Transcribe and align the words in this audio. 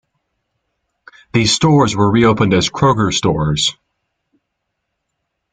These 1.31 1.53
stores 1.53 1.95
were 1.95 2.09
reopened 2.09 2.55
as 2.55 2.71
Kroger 2.71 3.13
stores. 3.13 3.77